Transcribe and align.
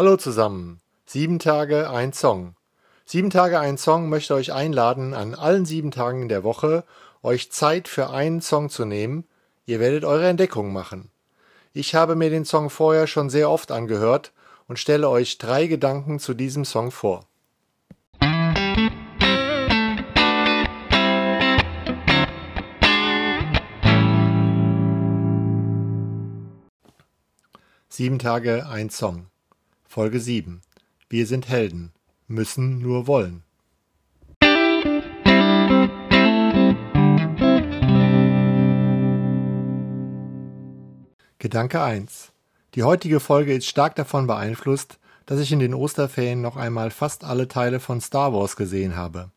Hallo 0.00 0.16
zusammen. 0.16 0.80
Sieben 1.06 1.40
Tage 1.40 1.90
ein 1.90 2.12
Song. 2.12 2.54
Sieben 3.04 3.30
Tage 3.30 3.58
ein 3.58 3.76
Song 3.76 4.08
möchte 4.08 4.32
euch 4.34 4.52
einladen, 4.52 5.12
an 5.12 5.34
allen 5.34 5.66
sieben 5.66 5.90
Tagen 5.90 6.28
der 6.28 6.44
Woche 6.44 6.84
euch 7.24 7.50
Zeit 7.50 7.88
für 7.88 8.08
einen 8.10 8.40
Song 8.40 8.70
zu 8.70 8.84
nehmen. 8.84 9.26
Ihr 9.66 9.80
werdet 9.80 10.04
eure 10.04 10.28
Entdeckung 10.28 10.72
machen. 10.72 11.10
Ich 11.72 11.96
habe 11.96 12.14
mir 12.14 12.30
den 12.30 12.44
Song 12.44 12.70
vorher 12.70 13.08
schon 13.08 13.28
sehr 13.28 13.50
oft 13.50 13.72
angehört 13.72 14.30
und 14.68 14.78
stelle 14.78 15.10
euch 15.10 15.36
drei 15.38 15.66
Gedanken 15.66 16.20
zu 16.20 16.32
diesem 16.32 16.64
Song 16.64 16.92
vor. 16.92 17.24
Sieben 27.88 28.20
Tage 28.20 28.68
ein 28.68 28.90
Song. 28.90 29.26
Folge 29.90 30.20
7. 30.20 30.60
Wir 31.08 31.26
sind 31.26 31.48
Helden, 31.48 31.92
müssen 32.26 32.78
nur 32.78 33.06
wollen. 33.06 33.42
Gedanke 41.38 41.80
1. 41.80 42.32
Die 42.74 42.82
heutige 42.82 43.18
Folge 43.18 43.54
ist 43.54 43.66
stark 43.66 43.96
davon 43.96 44.26
beeinflusst, 44.26 44.98
dass 45.24 45.40
ich 45.40 45.52
in 45.52 45.58
den 45.58 45.72
Osterferien 45.72 46.42
noch 46.42 46.58
einmal 46.58 46.90
fast 46.90 47.24
alle 47.24 47.48
Teile 47.48 47.80
von 47.80 48.02
Star 48.02 48.34
Wars 48.34 48.56
gesehen 48.56 48.94
habe. 48.94 49.30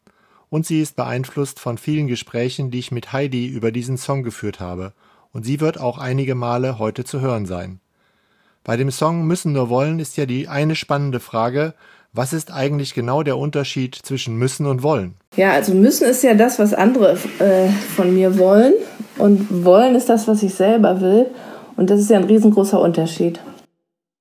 Und 0.49 0.65
sie 0.65 0.81
ist 0.81 0.97
beeinflusst 0.97 1.61
von 1.61 1.77
vielen 1.77 2.07
Gesprächen, 2.07 2.71
die 2.71 2.79
ich 2.79 2.91
mit 2.91 3.13
Heidi 3.13 3.47
über 3.47 3.71
diesen 3.71 3.97
Song 3.97 4.21
geführt 4.21 4.59
habe, 4.59 4.91
und 5.31 5.45
sie 5.45 5.61
wird 5.61 5.79
auch 5.79 5.97
einige 5.97 6.35
Male 6.35 6.77
heute 6.77 7.05
zu 7.05 7.21
hören 7.21 7.45
sein. 7.45 7.79
Bei 8.63 8.77
dem 8.77 8.91
Song 8.91 9.25
Müssen 9.25 9.53
nur 9.53 9.69
wollen 9.69 9.99
ist 9.99 10.17
ja 10.17 10.27
die 10.27 10.47
eine 10.47 10.75
spannende 10.75 11.19
Frage, 11.19 11.73
was 12.13 12.31
ist 12.31 12.51
eigentlich 12.51 12.93
genau 12.93 13.23
der 13.23 13.37
Unterschied 13.37 13.95
zwischen 13.95 14.35
müssen 14.35 14.67
und 14.67 14.83
wollen? 14.83 15.15
Ja, 15.35 15.51
also 15.51 15.73
müssen 15.73 16.05
ist 16.05 16.21
ja 16.23 16.35
das, 16.35 16.59
was 16.59 16.73
andere 16.73 17.17
äh, 17.39 17.69
von 17.95 18.13
mir 18.13 18.37
wollen 18.37 18.73
und 19.17 19.65
wollen 19.65 19.95
ist 19.95 20.09
das, 20.09 20.27
was 20.27 20.43
ich 20.43 20.53
selber 20.53 21.01
will 21.01 21.27
und 21.75 21.89
das 21.89 21.99
ist 21.99 22.11
ja 22.11 22.17
ein 22.17 22.25
riesengroßer 22.25 22.79
Unterschied. 22.79 23.39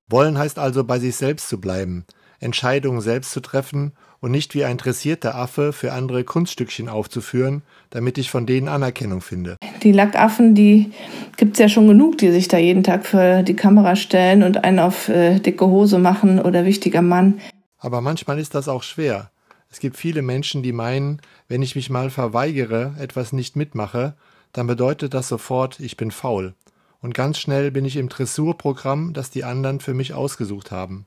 Wollen 0.08 0.38
heißt 0.38 0.58
also 0.58 0.84
bei 0.84 0.98
sich 0.98 1.16
selbst 1.16 1.48
zu 1.48 1.60
bleiben, 1.60 2.06
Entscheidungen 2.38 3.02
selbst 3.02 3.32
zu 3.32 3.40
treffen 3.40 3.92
und 4.20 4.30
nicht 4.30 4.54
wie 4.54 4.64
ein 4.64 4.78
dressierter 4.78 5.34
Affe 5.34 5.74
für 5.74 5.92
andere 5.92 6.24
Kunststückchen 6.24 6.88
aufzuführen, 6.88 7.62
damit 7.90 8.16
ich 8.16 8.30
von 8.30 8.46
denen 8.46 8.68
Anerkennung 8.68 9.20
finde. 9.20 9.56
Die 9.82 9.92
Lackaffen, 9.92 10.54
die 10.54 10.92
gibt 11.36 11.54
es 11.54 11.58
ja 11.58 11.68
schon 11.68 11.88
genug, 11.88 12.18
die 12.18 12.30
sich 12.30 12.48
da 12.48 12.58
jeden 12.58 12.82
Tag 12.82 13.06
für 13.06 13.42
die 13.42 13.56
Kamera 13.56 13.96
stellen 13.96 14.42
und 14.42 14.64
einen 14.64 14.78
auf 14.78 15.08
äh, 15.08 15.38
dicke 15.38 15.66
Hose 15.66 15.98
machen 15.98 16.38
oder 16.38 16.64
wichtiger 16.64 17.02
Mann. 17.02 17.40
Aber 17.78 18.00
manchmal 18.00 18.38
ist 18.38 18.54
das 18.54 18.68
auch 18.68 18.82
schwer. 18.82 19.30
Es 19.70 19.78
gibt 19.80 19.96
viele 19.96 20.22
Menschen, 20.22 20.62
die 20.62 20.72
meinen, 20.72 21.20
wenn 21.48 21.62
ich 21.62 21.76
mich 21.76 21.90
mal 21.90 22.10
verweigere, 22.10 22.94
etwas 22.98 23.32
nicht 23.32 23.56
mitmache, 23.56 24.14
dann 24.52 24.66
bedeutet 24.66 25.14
das 25.14 25.28
sofort, 25.28 25.78
ich 25.80 25.96
bin 25.96 26.10
faul. 26.10 26.54
Und 27.00 27.14
ganz 27.14 27.38
schnell 27.38 27.70
bin 27.70 27.84
ich 27.84 27.96
im 27.96 28.08
Dressurprogramm, 28.08 29.12
das 29.14 29.30
die 29.30 29.44
anderen 29.44 29.80
für 29.80 29.94
mich 29.94 30.12
ausgesucht 30.12 30.70
haben. 30.70 31.06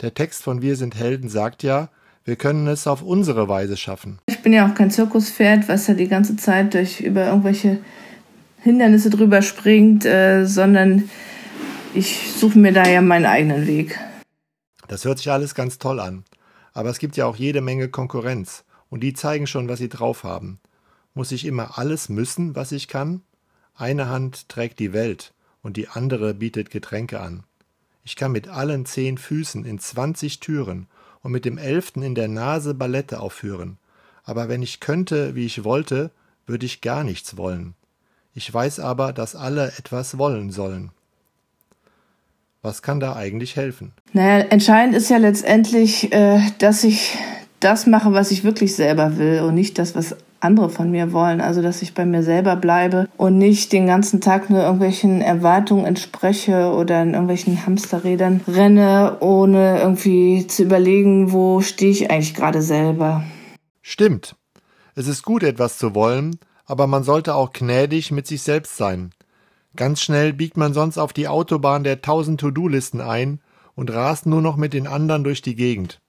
Der 0.00 0.14
Text 0.14 0.42
von 0.42 0.62
Wir 0.62 0.76
sind 0.76 0.96
Helden 0.96 1.28
sagt 1.28 1.62
ja, 1.62 1.90
wir 2.24 2.36
können 2.36 2.66
es 2.66 2.86
auf 2.86 3.02
unsere 3.02 3.48
Weise 3.48 3.76
schaffen. 3.76 4.18
Ich 4.26 4.42
bin 4.42 4.52
ja 4.52 4.68
auch 4.68 4.74
kein 4.74 4.90
Zirkuspferd, 4.90 5.68
was 5.68 5.86
ja 5.86 5.94
die 5.94 6.08
ganze 6.08 6.36
Zeit 6.36 6.74
durch 6.74 7.00
über 7.00 7.26
irgendwelche 7.26 7.78
Hindernisse 8.60 9.10
drüber 9.10 9.42
springt, 9.42 10.04
äh, 10.04 10.44
sondern 10.44 11.08
ich 11.94 12.32
suche 12.32 12.58
mir 12.58 12.72
da 12.72 12.86
ja 12.86 13.00
meinen 13.00 13.26
eigenen 13.26 13.66
Weg. 13.66 13.98
Das 14.88 15.04
hört 15.04 15.18
sich 15.18 15.30
alles 15.30 15.54
ganz 15.54 15.78
toll 15.78 16.00
an. 16.00 16.24
Aber 16.72 16.90
es 16.90 16.98
gibt 16.98 17.16
ja 17.16 17.26
auch 17.26 17.36
jede 17.36 17.60
Menge 17.60 17.88
Konkurrenz. 17.88 18.64
Und 18.90 19.00
die 19.00 19.12
zeigen 19.12 19.46
schon, 19.46 19.68
was 19.68 19.78
sie 19.78 19.88
drauf 19.88 20.24
haben. 20.24 20.60
Muss 21.14 21.32
ich 21.32 21.44
immer 21.44 21.78
alles 21.78 22.08
müssen, 22.08 22.56
was 22.56 22.72
ich 22.72 22.88
kann? 22.88 23.22
Eine 23.74 24.08
Hand 24.08 24.48
trägt 24.48 24.78
die 24.78 24.92
Welt 24.92 25.34
und 25.62 25.76
die 25.76 25.88
andere 25.88 26.34
bietet 26.34 26.70
Getränke 26.70 27.20
an. 27.20 27.44
Ich 28.04 28.16
kann 28.16 28.32
mit 28.32 28.48
allen 28.48 28.86
zehn 28.86 29.18
Füßen 29.18 29.64
in 29.64 29.78
zwanzig 29.78 30.40
Türen 30.40 30.86
und 31.20 31.32
mit 31.32 31.44
dem 31.44 31.58
elften 31.58 32.02
in 32.02 32.14
der 32.14 32.28
Nase 32.28 32.74
Ballette 32.74 33.20
aufführen. 33.20 33.78
Aber 34.24 34.48
wenn 34.48 34.62
ich 34.62 34.80
könnte, 34.80 35.34
wie 35.34 35.46
ich 35.46 35.64
wollte, 35.64 36.10
würde 36.46 36.64
ich 36.64 36.80
gar 36.80 37.04
nichts 37.04 37.36
wollen. 37.36 37.74
Ich 38.38 38.54
weiß 38.54 38.78
aber, 38.78 39.12
dass 39.12 39.34
alle 39.34 39.72
etwas 39.78 40.16
wollen 40.16 40.52
sollen. 40.52 40.90
Was 42.62 42.82
kann 42.82 43.00
da 43.00 43.16
eigentlich 43.16 43.56
helfen? 43.56 43.90
Naja, 44.12 44.46
entscheidend 44.50 44.94
ist 44.94 45.10
ja 45.10 45.16
letztendlich, 45.16 46.12
äh, 46.12 46.38
dass 46.60 46.84
ich 46.84 47.18
das 47.58 47.88
mache, 47.88 48.12
was 48.12 48.30
ich 48.30 48.44
wirklich 48.44 48.76
selber 48.76 49.16
will 49.16 49.40
und 49.40 49.56
nicht 49.56 49.76
das, 49.80 49.96
was 49.96 50.14
andere 50.38 50.70
von 50.70 50.88
mir 50.92 51.12
wollen. 51.12 51.40
Also, 51.40 51.62
dass 51.62 51.82
ich 51.82 51.94
bei 51.94 52.06
mir 52.06 52.22
selber 52.22 52.54
bleibe 52.54 53.08
und 53.16 53.38
nicht 53.38 53.72
den 53.72 53.88
ganzen 53.88 54.20
Tag 54.20 54.50
nur 54.50 54.62
irgendwelchen 54.62 55.20
Erwartungen 55.20 55.84
entspreche 55.84 56.70
oder 56.70 57.02
in 57.02 57.14
irgendwelchen 57.14 57.66
Hamsterrädern 57.66 58.42
renne, 58.46 59.16
ohne 59.18 59.80
irgendwie 59.80 60.46
zu 60.46 60.62
überlegen, 60.62 61.32
wo 61.32 61.60
stehe 61.60 61.90
ich 61.90 62.08
eigentlich 62.08 62.36
gerade 62.36 62.62
selber. 62.62 63.24
Stimmt. 63.82 64.36
Es 64.94 65.08
ist 65.08 65.24
gut, 65.24 65.42
etwas 65.42 65.76
zu 65.76 65.96
wollen, 65.96 66.38
aber 66.68 66.86
man 66.86 67.02
sollte 67.02 67.34
auch 67.34 67.52
gnädig 67.52 68.12
mit 68.12 68.26
sich 68.26 68.42
selbst 68.42 68.76
sein. 68.76 69.10
Ganz 69.74 70.02
schnell 70.02 70.34
biegt 70.34 70.56
man 70.56 70.74
sonst 70.74 70.98
auf 70.98 71.12
die 71.12 71.26
Autobahn 71.26 71.82
der 71.82 72.02
tausend 72.02 72.40
To-Do-Listen 72.40 73.00
ein 73.00 73.40
und 73.74 73.90
rast 73.90 74.26
nur 74.26 74.42
noch 74.42 74.56
mit 74.56 74.74
den 74.74 74.86
anderen 74.86 75.24
durch 75.24 75.40
die 75.40 75.56
Gegend. 75.56 76.00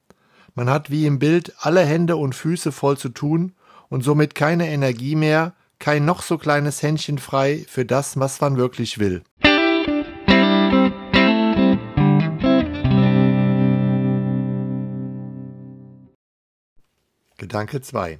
Man 0.56 0.69
hat 0.69 0.92
wie 0.92 1.06
im 1.06 1.18
Bild 1.18 1.53
alle 1.59 1.86
Hände 1.86 2.18
und 2.18 2.36
Füße 2.36 2.74
voll 2.74 2.98
zu 2.98 3.09
tun 3.09 3.53
und 3.88 4.03
somit 4.03 4.36
keine 4.36 4.69
Energie 4.69 5.16
mehr, 5.16 5.53
kein 5.80 6.03
noch 6.03 6.22
so 6.22 6.38
kleines 6.38 6.84
Händchen 6.84 7.19
frei 7.19 7.66
für 7.68 7.86
das, 7.86 8.19
was 8.19 8.42
man 8.42 8.58
wirklich 8.58 9.00
will. 9.00 9.24
Gedanke 17.38 17.80
2 17.80 18.19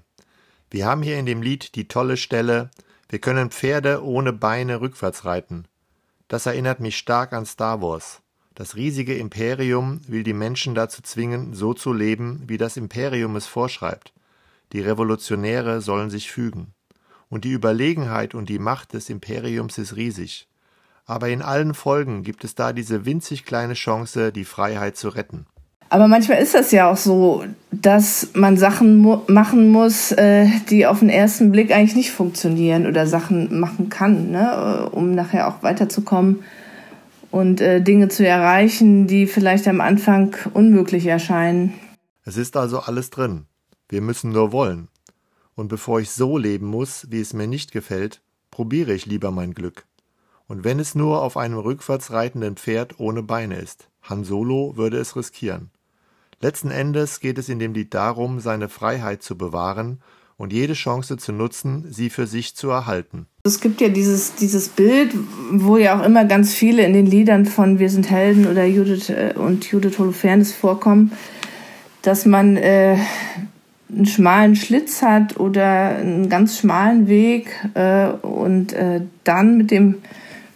wir 0.72 0.86
haben 0.86 1.02
hier 1.02 1.18
in 1.18 1.26
dem 1.26 1.42
Lied 1.42 1.76
die 1.76 1.88
tolle 1.88 2.18
Stelle, 2.18 2.70
wir 3.10 3.20
können 3.20 3.50
Pferde 3.50 4.04
ohne 4.04 4.34
Beine 4.34 4.82
rückwärts 4.82 5.26
reiten. 5.26 5.66
Das 6.28 6.46
erinnert 6.46 6.80
mich 6.80 6.98
stark 6.98 7.34
an 7.34 7.46
Star 7.46 7.82
Wars. 7.82 8.22
Das 8.54 8.76
riesige 8.76 9.16
Imperium 9.16 10.02
will 10.08 10.24
die 10.24 10.34
Menschen 10.34 10.76
dazu 10.76 11.02
zwingen, 11.02 11.54
so 11.54 11.74
zu 11.74 11.92
leben, 11.92 12.44
wie 12.46 12.58
das 12.58 12.78
Imperium 12.78 13.36
es 13.36 13.48
vorschreibt. 13.48 14.14
Die 14.74 14.82
Revolutionäre 14.82 15.82
sollen 15.82 16.10
sich 16.10 16.32
fügen. 16.32 16.74
Und 17.30 17.46
die 17.46 17.52
Überlegenheit 17.52 18.36
und 18.36 18.50
die 18.50 18.60
Macht 18.60 18.94
des 18.94 19.10
Imperiums 19.10 19.78
ist 19.78 19.96
riesig. 19.96 20.48
Aber 21.06 21.30
in 21.30 21.42
allen 21.42 21.74
Folgen 21.74 22.22
gibt 22.22 22.44
es 22.44 22.54
da 22.54 22.74
diese 22.74 23.06
winzig 23.06 23.46
kleine 23.46 23.74
Chance, 23.74 24.32
die 24.32 24.46
Freiheit 24.46 24.98
zu 24.98 25.10
retten. 25.10 25.48
Aber 25.90 26.08
manchmal 26.08 26.42
ist 26.42 26.54
das 26.54 26.72
ja 26.72 26.92
auch 26.92 26.98
so, 26.98 27.44
dass 27.72 28.30
man 28.34 28.58
Sachen 28.58 28.98
mu 28.98 29.22
machen 29.28 29.70
muss, 29.70 30.12
äh, 30.12 30.48
die 30.70 30.86
auf 30.86 31.00
den 31.00 31.10
ersten 31.10 31.52
Blick 31.52 31.72
eigentlich 31.72 31.96
nicht 31.96 32.12
funktionieren 32.12 32.86
oder 32.86 33.08
Sachen 33.08 33.60
machen 33.60 33.90
kann, 33.90 34.30
ne? 34.32 34.88
um 34.92 35.16
nachher 35.16 35.48
auch 35.48 35.64
weiterzukommen 35.64 36.44
und 37.32 37.60
äh, 37.60 37.82
Dinge 37.82 38.08
zu 38.08 38.26
erreichen, 38.26 39.08
die 39.08 39.26
vielleicht 39.26 39.68
am 39.68 39.82
Anfang 39.82 40.36
unmöglich 40.54 41.08
erscheinen. 41.08 41.74
Es 42.24 42.38
ist 42.38 42.56
also 42.56 42.80
alles 42.80 43.10
drin. 43.10 43.46
Wir 43.88 44.02
müssen 44.02 44.32
nur 44.32 44.52
wollen. 44.52 44.90
Und 45.56 45.68
bevor 45.68 46.00
ich 46.00 46.12
so 46.12 46.38
leben 46.38 46.68
muss, 46.68 47.08
wie 47.10 47.20
es 47.20 47.34
mir 47.34 47.48
nicht 47.48 47.72
gefällt, 47.72 48.22
probiere 48.52 48.94
ich 48.94 49.08
lieber 49.08 49.32
mein 49.32 49.54
Glück. 49.54 49.86
Und 50.48 50.64
wenn 50.64 50.80
es 50.80 50.96
nur 50.96 51.22
auf 51.22 51.38
einem 51.38 51.58
rückwärts 51.58 52.12
reitenden 52.12 52.56
Pferd 52.58 53.00
ohne 53.00 53.24
Beine 53.24 53.56
ist, 53.56 53.90
Han 54.04 54.24
Solo 54.24 54.78
würde 54.78 54.98
es 54.98 55.16
riskieren. 55.16 55.72
Letzten 56.42 56.72
Endes 56.72 57.20
geht 57.20 57.38
es 57.38 57.50
in 57.50 57.60
dem 57.60 57.74
Lied 57.74 57.94
darum, 57.94 58.40
seine 58.40 58.70
Freiheit 58.70 59.22
zu 59.22 59.38
bewahren 59.38 60.00
und 60.38 60.54
jede 60.54 60.74
Chance 60.74 61.18
zu 61.18 61.34
nutzen, 61.34 61.86
sie 61.90 62.10
für 62.10 62.28
sich 62.28 62.56
zu 62.56 62.70
erhalten. 62.70 63.28
Es 63.44 63.60
gibt 63.60 63.82
ja 63.82 63.90
dieses, 63.90 64.36
dieses 64.36 64.70
Bild, 64.70 65.12
wo 65.52 65.76
ja 65.76 66.00
auch 66.00 66.06
immer 66.06 66.24
ganz 66.24 66.54
viele 66.54 66.84
in 66.84 66.94
den 66.94 67.06
Liedern 67.06 67.46
von 67.46 67.78
Wir 67.78 67.90
sind 67.90 68.10
Helden 68.10 68.48
oder 68.48 68.64
Judith 68.66 69.10
äh, 69.10 69.34
und 69.36 69.70
Judith 69.70 70.00
Holofernes 70.00 70.54
vorkommen, 70.54 71.12
dass 72.04 72.26
man 72.26 72.56
äh, 72.56 72.98
einen 73.94 74.06
schmalen 74.06 74.56
Schlitz 74.56 75.02
hat 75.02 75.38
oder 75.38 75.98
einen 75.98 76.30
ganz 76.30 76.60
schmalen 76.60 77.10
Weg 77.10 77.50
äh, 77.74 78.08
und 78.08 78.72
äh, 78.72 79.02
dann 79.26 79.58
mit 79.58 79.72
dem 79.72 79.96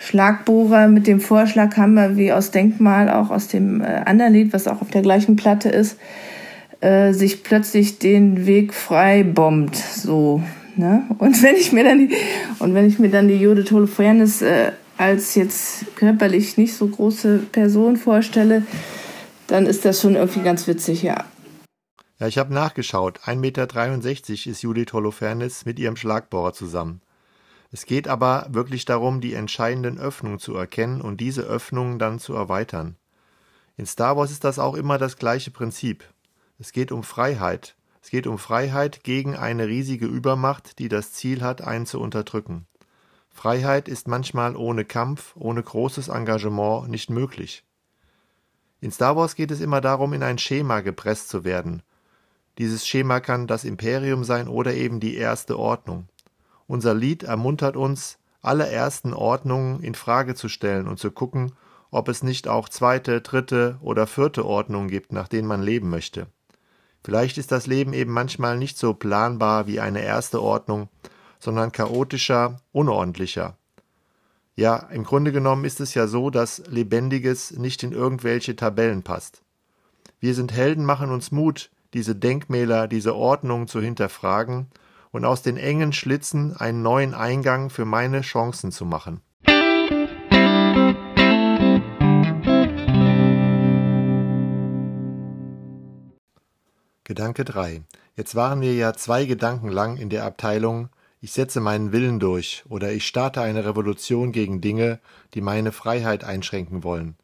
Schlagbohrer 0.04 0.90
mit 0.90 1.08
dem 1.08 1.22
Vorschlaghammer 1.22 2.18
wie 2.18 2.34
aus 2.34 2.52
Denkmal, 2.52 3.10
auch 3.10 3.30
aus 3.30 3.48
dem 3.48 3.80
äh, 3.80 3.86
anderen 4.06 4.34
Lied, 4.34 4.52
was 4.52 4.68
auch 4.68 4.82
auf 4.82 4.90
der 4.90 5.02
gleichen 5.02 5.38
Platte 5.38 5.70
ist, 5.70 5.98
äh, 6.82 7.14
sich 7.14 7.42
plötzlich 7.42 8.00
den 8.00 8.46
Weg 8.46 8.74
frei 8.74 9.24
bombt. 9.24 9.78
So. 9.78 10.44
Ne? 10.76 11.04
Und 11.20 11.42
wenn 11.42 11.56
ich 11.56 11.72
mir 11.72 11.86
dann 11.86 12.00
die, 12.00 12.16
und 12.60 12.74
wenn 12.74 12.86
ich 12.86 13.00
mir 13.00 13.10
dann 13.10 13.30
die 13.30 13.38
Judith 13.38 13.72
Holofernes 13.72 14.42
äh, 14.42 14.74
als 14.98 15.36
jetzt 15.36 15.96
körperlich 15.96 16.58
nicht 16.58 16.74
so 16.76 16.86
große 16.88 17.38
Person 17.54 17.96
vorstelle, 17.96 18.64
dann 19.48 19.66
ist 19.66 19.86
das 19.86 20.02
schon 20.02 20.16
irgendwie 20.16 20.42
ganz 20.42 20.68
witzig, 20.68 21.02
ja. 21.02 21.24
Ja, 22.20 22.28
ich 22.28 22.38
habe 22.38 22.54
nachgeschaut. 22.54 23.22
1,63 23.22 23.36
Meter 23.38 24.52
ist 24.52 24.62
Judith 24.64 24.92
Holofernes 24.92 25.66
mit 25.66 25.80
ihrem 25.80 25.96
Schlagbohrer 25.96 26.52
zusammen. 26.52 27.02
Es 27.74 27.88
geht 27.88 28.08
aber 28.08 28.46
wirklich 28.52 28.86
darum, 28.86 29.20
die 29.20 29.34
entscheidenden 29.34 29.98
Öffnungen 29.98 30.38
zu 30.38 30.56
erkennen 30.56 31.02
und 31.02 31.20
diese 31.20 31.42
Öffnungen 31.42 31.98
dann 31.98 32.20
zu 32.20 32.36
erweitern. 32.36 32.98
In 33.78 33.88
Star 33.88 34.16
Wars 34.16 34.30
ist 34.30 34.44
das 34.44 34.60
auch 34.60 34.76
immer 34.76 35.00
das 35.00 35.18
gleiche 35.18 35.50
Prinzip. 35.50 36.04
Es 36.60 36.72
geht 36.72 36.92
um 36.92 37.02
Freiheit. 37.02 37.76
Es 38.00 38.12
geht 38.12 38.28
um 38.28 38.38
Freiheit 38.38 39.04
gegen 39.04 39.36
eine 39.36 39.66
riesige 39.66 40.06
Übermacht, 40.06 40.78
die 40.78 40.88
das 40.88 41.14
Ziel 41.14 41.42
hat, 41.42 41.64
einen 41.64 41.88
zu 41.88 42.00
unterdrücken. 42.00 42.68
Freiheit 43.32 43.88
ist 43.88 44.08
manchmal 44.08 44.56
ohne 44.56 44.86
Kampf, 44.86 45.36
ohne 45.36 45.64
großes 45.64 46.10
Engagement 46.10 46.90
nicht 46.90 47.10
möglich. 47.10 47.64
In 48.82 48.92
Star 48.92 49.16
Wars 49.16 49.34
geht 49.34 49.50
es 49.50 49.62
immer 49.62 49.82
darum, 49.82 50.14
in 50.14 50.22
ein 50.22 50.38
Schema 50.38 50.82
gepresst 50.82 51.28
zu 51.28 51.44
werden. 51.44 51.82
Dieses 52.60 52.86
Schema 52.86 53.20
kann 53.20 53.48
das 53.48 53.64
Imperium 53.64 54.24
sein 54.24 54.48
oder 54.48 54.76
eben 54.76 55.00
die 55.00 55.16
erste 55.16 55.58
Ordnung. 55.58 56.08
Unser 56.74 56.96
Lied 56.96 57.22
ermuntert 57.22 57.78
uns, 57.78 58.18
alle 58.42 58.68
ersten 58.68 59.14
Ordnungen 59.14 59.84
in 59.84 59.94
Frage 59.94 60.34
zu 60.34 60.50
stellen 60.50 60.88
und 60.88 60.98
zu 60.98 61.12
gucken, 61.12 61.52
ob 61.92 62.08
es 62.08 62.24
nicht 62.24 62.48
auch 62.48 62.68
zweite, 62.68 63.22
dritte 63.22 63.78
oder 63.80 64.08
vierte 64.08 64.44
Ordnungen 64.44 64.90
gibt, 64.90 65.12
nach 65.12 65.28
denen 65.28 65.48
man 65.48 65.62
leben 65.62 65.92
möchte. 65.92 66.26
Vielleicht 67.04 67.38
ist 67.38 67.52
das 67.52 67.68
Leben 67.68 67.94
eben 67.94 68.12
manchmal 68.12 68.58
nicht 68.58 68.80
so 68.80 68.96
planbar 68.96 69.68
wie 69.68 69.80
eine 69.80 70.02
erste 70.02 70.42
Ordnung, 70.42 70.90
sondern 71.38 71.72
chaotischer, 71.72 72.60
unordentlicher. 72.72 73.56
Ja, 74.56 74.78
im 74.78 75.04
Grunde 75.04 75.32
genommen 75.32 75.66
ist 75.66 75.80
es 75.80 75.94
ja 75.94 76.08
so, 76.08 76.32
dass 76.32 76.64
Lebendiges 76.66 77.52
nicht 77.52 77.84
in 77.84 77.92
irgendwelche 77.92 78.56
Tabellen 78.56 79.04
passt. 79.04 79.44
Wir 80.20 80.34
sind 80.34 80.52
Helden 80.52 80.86
machen 80.86 81.12
uns 81.12 81.32
Mut, 81.32 81.70
diese 81.94 82.16
Denkmäler, 82.16 82.88
diese 82.88 83.14
Ordnung 83.16 83.68
zu 83.68 83.80
hinterfragen 83.80 84.72
und 85.14 85.24
aus 85.24 85.44
den 85.44 85.56
engen 85.56 85.94
Schlitzen 85.94 86.58
einen 86.58 86.82
neuen 86.82 87.14
Eingang 87.14 87.70
für 87.70 87.86
meine 87.86 88.22
Chancen 88.22 88.72
zu 88.72 88.84
machen. 88.84 89.22
Gedanke 97.06 97.46
3. 97.46 97.84
Jetzt 98.16 98.34
waren 98.36 98.62
wir 98.62 98.74
ja 98.74 98.94
zwei 98.94 99.26
Gedanken 99.26 99.70
lang 99.70 99.98
in 99.98 100.10
der 100.10 100.26
Abteilung 100.26 100.90
Ich 101.22 101.32
setze 101.32 101.62
meinen 101.62 101.92
Willen 101.92 102.20
durch 102.20 102.64
oder 102.68 102.92
ich 102.92 103.06
starte 103.06 103.42
eine 103.42 103.66
Revolution 103.66 104.32
gegen 104.32 104.62
Dinge, 104.62 105.00
die 105.36 105.42
meine 105.42 105.72
Freiheit 105.72 106.24
einschränken 106.24 106.84
wollen. 106.84 107.16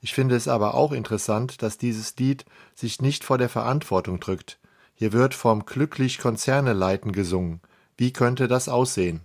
Ich 0.00 0.14
finde 0.14 0.34
es 0.34 0.48
aber 0.48 0.74
auch 0.74 0.92
interessant, 0.92 1.62
dass 1.62 1.78
dieses 1.78 2.16
Lied 2.16 2.46
sich 2.74 3.02
nicht 3.02 3.22
vor 3.22 3.36
der 3.36 3.48
Verantwortung 3.48 4.18
drückt, 4.18 4.58
hier 4.94 5.12
wird 5.12 5.34
vom 5.34 5.66
glücklich 5.66 6.18
Konzerne 6.18 6.72
leiten 6.72 7.12
gesungen. 7.12 7.60
Wie 7.96 8.12
könnte 8.12 8.48
das 8.48 8.68
aussehen? 8.68 9.20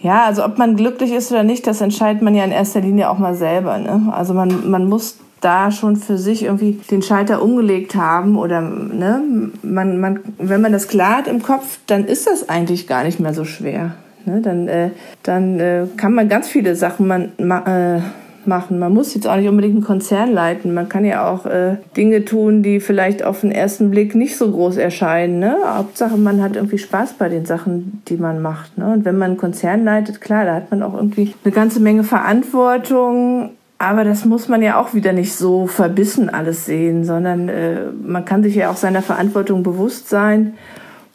Ja, 0.00 0.24
also 0.24 0.44
ob 0.44 0.58
man 0.58 0.76
glücklich 0.76 1.12
ist 1.12 1.30
oder 1.32 1.42
nicht, 1.42 1.66
das 1.66 1.80
entscheidet 1.80 2.22
man 2.22 2.34
ja 2.34 2.44
in 2.44 2.52
erster 2.52 2.80
Linie 2.80 3.10
auch 3.10 3.18
mal 3.18 3.34
selber. 3.34 3.78
Ne? 3.78 4.12
Also 4.12 4.32
man, 4.32 4.70
man 4.70 4.88
muss 4.88 5.18
da 5.40 5.70
schon 5.70 5.96
für 5.96 6.18
sich 6.18 6.44
irgendwie 6.44 6.80
den 6.90 7.02
Schalter 7.02 7.42
umgelegt 7.42 7.94
haben 7.96 8.38
oder 8.38 8.60
ne, 8.60 9.50
man, 9.62 10.00
man, 10.00 10.20
wenn 10.38 10.60
man 10.60 10.72
das 10.72 10.88
klar 10.88 11.18
hat 11.18 11.26
im 11.26 11.42
Kopf, 11.42 11.78
dann 11.86 12.04
ist 12.04 12.26
das 12.26 12.48
eigentlich 12.48 12.86
gar 12.86 13.02
nicht 13.02 13.18
mehr 13.18 13.34
so 13.34 13.44
schwer. 13.44 13.94
Ne? 14.24 14.40
Dann, 14.40 14.68
äh, 14.68 14.90
dann 15.24 15.58
äh, 15.58 15.86
kann 15.96 16.14
man 16.14 16.28
ganz 16.28 16.48
viele 16.48 16.76
Sachen 16.76 17.06
man, 17.08 17.32
äh, 17.66 18.00
machen. 18.46 18.78
Man 18.78 18.92
muss 18.92 19.14
jetzt 19.14 19.26
auch 19.26 19.36
nicht 19.36 19.48
unbedingt 19.48 19.74
einen 19.74 19.84
Konzern 19.84 20.32
leiten. 20.32 20.74
Man 20.74 20.88
kann 20.88 21.04
ja 21.04 21.28
auch 21.30 21.46
äh, 21.46 21.76
Dinge 21.96 22.24
tun, 22.24 22.62
die 22.62 22.80
vielleicht 22.80 23.22
auf 23.22 23.40
den 23.40 23.52
ersten 23.52 23.90
Blick 23.90 24.14
nicht 24.14 24.36
so 24.36 24.50
groß 24.50 24.76
erscheinen. 24.76 25.38
Ne? 25.38 25.56
Hauptsache, 25.64 26.16
man 26.16 26.42
hat 26.42 26.56
irgendwie 26.56 26.78
Spaß 26.78 27.14
bei 27.14 27.28
den 27.28 27.46
Sachen, 27.46 28.02
die 28.08 28.16
man 28.16 28.42
macht. 28.42 28.78
Ne? 28.78 28.92
Und 28.92 29.04
wenn 29.04 29.18
man 29.18 29.32
einen 29.32 29.36
Konzern 29.38 29.84
leitet, 29.84 30.20
klar, 30.20 30.44
da 30.44 30.54
hat 30.54 30.70
man 30.70 30.82
auch 30.82 30.94
irgendwie 30.94 31.34
eine 31.44 31.52
ganze 31.52 31.80
Menge 31.80 32.04
Verantwortung. 32.04 33.50
Aber 33.78 34.04
das 34.04 34.24
muss 34.24 34.48
man 34.48 34.62
ja 34.62 34.80
auch 34.80 34.94
wieder 34.94 35.12
nicht 35.12 35.34
so 35.34 35.66
verbissen 35.66 36.30
alles 36.30 36.66
sehen, 36.66 37.04
sondern 37.04 37.48
äh, 37.48 37.80
man 38.02 38.24
kann 38.24 38.42
sich 38.42 38.54
ja 38.54 38.70
auch 38.70 38.76
seiner 38.76 39.02
Verantwortung 39.02 39.64
bewusst 39.64 40.08
sein 40.08 40.54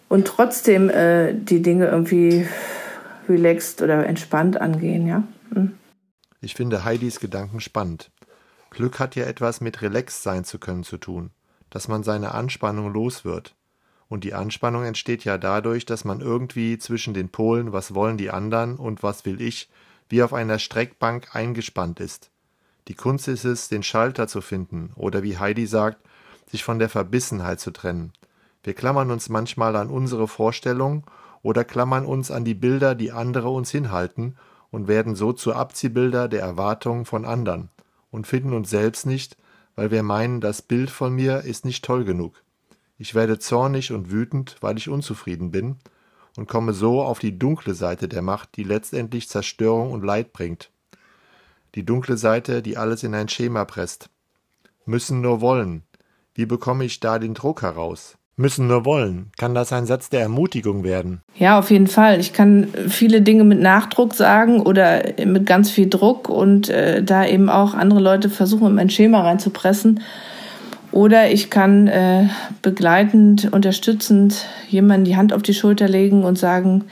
und 0.10 0.28
trotzdem 0.28 0.90
äh, 0.90 1.34
die 1.34 1.62
Dinge 1.62 1.86
irgendwie 1.86 2.46
relaxed 3.30 3.82
oder 3.82 4.06
entspannt 4.06 4.60
angehen, 4.60 5.08
ja. 5.08 5.24
Mhm. 5.52 5.72
Ich 6.40 6.54
finde 6.54 6.84
Heidis 6.84 7.20
Gedanken 7.20 7.60
spannend. 7.60 8.12
Glück 8.70 9.00
hat 9.00 9.16
ja 9.16 9.26
etwas 9.26 9.60
mit 9.60 9.82
relaxed 9.82 10.22
sein 10.22 10.44
zu 10.44 10.60
können 10.60 10.84
zu 10.84 10.98
tun, 10.98 11.32
dass 11.72 11.88
man 11.88 12.04
seine 12.04 12.34
Anspannung 12.36 12.94
los 12.94 13.26
wird. 13.26 13.56
Und 14.08 14.24
die 14.24 14.36
Anspannung 14.36 14.84
entsteht 14.84 15.26
ja 15.26 15.40
dadurch, 15.40 15.86
dass 15.86 16.06
man 16.06 16.22
irgendwie 16.22 16.78
zwischen 16.78 17.16
den 17.16 17.30
Polen, 17.30 17.74
was 17.74 17.96
wollen 17.96 18.18
die 18.18 18.30
anderen 18.30 18.78
und 18.78 19.02
was 19.02 19.26
will 19.26 19.42
ich, 19.42 19.70
wie 20.10 20.22
auf 20.22 20.32
einer 20.32 20.60
Streckbank 20.60 21.36
eingespannt 21.36 22.00
ist. 22.00 22.30
Die 22.88 22.94
Kunst 22.94 23.28
ist 23.28 23.44
es, 23.44 23.68
den 23.68 23.82
Schalter 23.82 24.28
zu 24.28 24.42
finden 24.42 24.92
oder 24.96 25.24
wie 25.24 25.38
Heidi 25.40 25.66
sagt, 25.66 25.98
sich 26.50 26.64
von 26.64 26.78
der 26.78 26.88
Verbissenheit 26.88 27.60
zu 27.60 27.72
trennen. 27.72 28.14
Wir 28.64 28.76
klammern 28.76 29.10
uns 29.10 29.28
manchmal 29.28 29.76
an 29.76 29.90
unsere 29.90 30.28
Vorstellung 30.28 31.04
oder 31.42 31.64
klammern 31.64 32.06
uns 32.06 32.30
an 32.30 32.46
die 32.46 32.54
Bilder, 32.54 32.94
die 32.94 33.12
andere 33.12 33.50
uns 33.50 33.72
hinhalten 33.72 34.38
und 34.72 34.88
werden 34.88 35.16
so 35.16 35.34
zu 35.34 35.54
Abziehbilder 35.54 36.28
der 36.28 36.42
Erwartungen 36.42 37.06
von 37.06 37.26
anderen 37.26 37.70
und 38.12 38.28
finden 38.28 38.54
uns 38.54 38.70
selbst 38.70 39.06
nicht, 39.06 39.38
weil 39.76 39.92
wir 39.92 40.04
meinen, 40.04 40.42
das 40.42 40.62
Bild 40.62 40.90
von 40.90 41.14
mir 41.14 41.42
ist 41.42 41.66
nicht 41.66 41.86
toll 41.86 42.04
genug. 42.04 42.44
Ich 42.98 43.14
werde 43.14 43.40
zornig 43.40 43.92
und 43.92 44.12
wütend, 44.12 44.58
weil 44.62 44.78
ich 44.78 44.90
unzufrieden 44.90 45.52
bin 45.52 45.78
und 46.36 46.48
komme 46.48 46.74
so 46.74 47.02
auf 47.04 47.20
die 47.20 47.38
dunkle 47.38 47.74
Seite 47.74 48.08
der 48.08 48.22
Macht, 48.22 48.58
die 48.58 48.64
letztendlich 48.64 49.30
Zerstörung 49.30 49.92
und 49.92 50.04
Leid 50.04 50.34
bringt. 50.34 50.72
Die 51.76 51.86
dunkle 51.86 52.18
Seite, 52.18 52.62
die 52.62 52.78
alles 52.78 53.04
in 53.04 53.14
ein 53.14 53.30
Schema 53.30 53.66
presst. 53.66 54.10
Müssen 54.86 55.22
nur 55.22 55.42
wollen. 55.42 55.84
Wie 56.34 56.46
bekomme 56.46 56.86
ich 56.86 57.00
da 57.00 57.20
den 57.20 57.34
Druck 57.34 57.62
heraus? 57.62 58.17
Müssen 58.38 58.68
nur 58.68 58.86
wollen. 58.86 59.32
Kann 59.38 59.56
das 59.56 59.74
ein 59.74 59.88
Satz 59.88 60.10
der 60.10 60.22
Ermutigung 60.22 60.84
werden? 60.84 61.22
Ja, 61.36 61.60
auf 61.60 61.72
jeden 61.72 61.88
Fall. 61.88 62.20
Ich 62.20 62.34
kann 62.34 62.68
viele 62.88 63.22
Dinge 63.22 63.44
mit 63.44 63.60
Nachdruck 63.60 64.14
sagen 64.14 64.62
oder 64.62 65.04
mit 65.26 65.46
ganz 65.46 65.72
viel 65.72 65.90
Druck 65.90 66.30
und 66.30 66.70
äh, 66.70 67.04
da 67.04 67.26
eben 67.26 67.50
auch 67.50 67.74
andere 67.74 68.00
Leute 68.00 68.30
versuchen, 68.30 68.68
in 68.68 68.76
mein 68.76 68.92
Schema 68.92 69.22
reinzupressen. 69.22 70.02
Oder 70.92 71.32
ich 71.32 71.50
kann 71.50 71.88
äh, 71.88 72.30
begleitend, 72.62 73.52
unterstützend 73.52 74.46
jemanden 74.70 75.06
die 75.06 75.18
Hand 75.18 75.34
auf 75.34 75.42
die 75.42 75.54
Schulter 75.54 75.88
legen 75.88 76.24
und 76.24 76.38
sagen, 76.38 76.86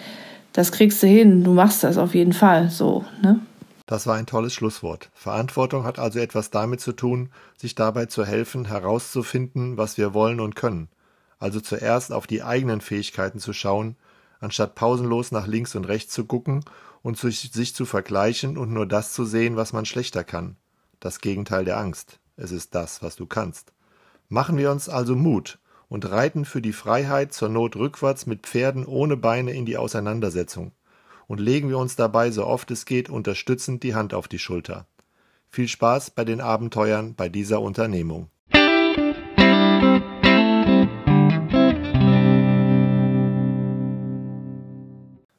das 0.52 0.72
kriegst 0.72 1.02
du 1.04 1.08
hin, 1.08 1.44
du 1.44 1.54
machst 1.54 1.84
das 1.84 1.98
auf 1.98 2.16
jeden 2.16 2.34
Fall 2.34 2.70
so. 2.70 3.06
Ne? 3.22 3.40
Das 3.86 4.08
war 4.08 4.16
ein 4.16 4.26
tolles 4.26 4.54
Schlusswort. 4.54 5.10
Verantwortung 5.14 5.84
hat 5.84 6.00
also 6.00 6.20
etwas 6.20 6.50
damit 6.50 6.82
zu 6.82 6.92
tun, 6.92 7.30
sich 7.56 7.76
dabei 7.76 8.08
zu 8.08 8.26
helfen, 8.26 8.66
herauszufinden, 8.66 9.78
was 9.78 9.98
wir 9.98 10.14
wollen 10.14 10.40
und 10.40 10.56
können 10.56 10.90
also 11.46 11.62
zuerst 11.62 12.12
auf 12.12 12.26
die 12.26 12.42
eigenen 12.42 12.82
Fähigkeiten 12.82 13.38
zu 13.38 13.54
schauen, 13.54 13.98
anstatt 14.40 14.74
pausenlos 14.74 15.32
nach 15.32 15.46
links 15.46 15.76
und 15.76 15.86
rechts 15.86 16.12
zu 16.12 16.26
gucken 16.26 16.66
und 17.04 17.20
sich, 17.20 17.76
zu 17.76 17.86
vergleichen 17.86 18.58
und 18.58 18.74
nur 18.74 18.88
das 18.88 19.14
zu 19.14 19.26
sehen, 19.26 19.56
was 19.56 19.72
man 19.72 19.86
schlechter 19.86 20.24
kann. 20.24 20.58
Das 21.00 21.22
Gegenteil 21.22 21.64
der 21.64 21.78
Angst. 21.78 22.20
Es 22.36 22.52
ist 22.52 22.74
das, 22.74 23.04
was 23.04 23.16
du 23.16 23.28
kannst. 23.28 23.74
Machen 24.28 24.58
wir 24.58 24.72
uns 24.72 24.90
also 24.90 25.16
Mut 25.16 25.60
und 25.88 26.10
reiten 26.10 26.46
für 26.46 26.64
die 26.64 26.74
Freiheit 26.74 27.32
zur 27.32 27.50
Not 27.50 27.76
rückwärts 27.76 28.26
mit 28.26 28.48
Pferden 28.48 28.84
ohne 28.84 29.16
Beine 29.16 29.52
in 29.52 29.68
die 29.68 29.78
Auseinandersetzung 29.78 30.72
und 31.28 31.40
legen 31.40 31.70
wir 31.70 31.78
uns 31.78 31.96
dabei 31.96 32.32
so 32.32 32.48
oft 32.48 32.72
es 32.72 32.86
geht 32.86 33.08
unterstützend 33.08 33.84
die 33.84 33.94
Hand 33.94 34.16
auf 34.16 34.28
die 34.28 34.40
Schulter. 34.40 34.88
Viel 35.52 35.68
Spaß 35.68 36.10
bei 36.10 36.26
den 36.26 36.42
Abenteuern 36.42 37.14
bei 37.14 37.30
dieser 37.30 37.62
Unternehmung. 37.62 38.32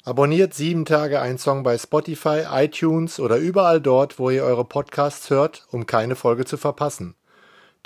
Abonniert 0.06 0.54
sieben 0.54 0.84
Tage 0.84 1.20
ein 1.20 1.36
Song 1.36 1.64
bei 1.64 1.76
Spotify, 1.76 2.44
iTunes 2.48 3.18
oder 3.18 3.38
überall 3.38 3.80
dort, 3.80 4.20
wo 4.20 4.30
ihr 4.30 4.44
eure 4.44 4.64
Podcasts 4.64 5.30
hört, 5.30 5.66
um 5.72 5.84
keine 5.84 6.14
Folge 6.14 6.44
zu 6.44 6.56
verpassen. 6.56 7.16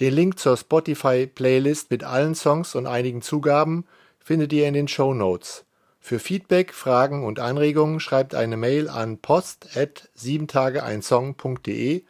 Den 0.00 0.12
Link 0.12 0.38
zur 0.38 0.58
Spotify-Playlist 0.58 1.90
mit 1.90 2.04
allen 2.04 2.34
Songs 2.34 2.74
und 2.74 2.86
einigen 2.86 3.22
Zugaben 3.22 3.86
findet 4.18 4.52
ihr 4.52 4.68
in 4.68 4.74
den 4.74 4.86
Show 4.86 5.14
Notes. 5.14 5.64
Für 5.98 6.18
Feedback, 6.18 6.74
Fragen 6.74 7.24
und 7.24 7.38
Anregungen 7.38 8.00
schreibt 8.00 8.34
eine 8.34 8.58
Mail 8.58 8.90
an 8.90 9.16
post@siebentageeinsong.de 9.16 12.04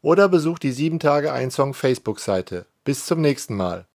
oder 0.00 0.28
besucht 0.28 0.64
die 0.64 0.72
7 0.72 0.98
Tage 0.98 1.32
ein 1.32 1.52
Song 1.52 1.72
Facebook-Seite. 1.72 2.66
Bis 2.82 3.06
zum 3.06 3.20
nächsten 3.20 3.54
Mal. 3.54 3.86